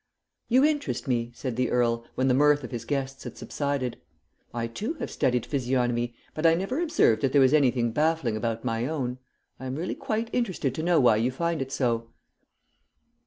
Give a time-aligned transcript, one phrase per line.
[0.49, 3.97] "You interest me," said the Earl, when the mirth of his guests had subsided.
[4.51, 8.65] "I too have studied physiognomy, but I never observed that there was anything baffling about
[8.65, 9.19] my own.
[9.59, 12.07] I am really quite interested to know why you find it so."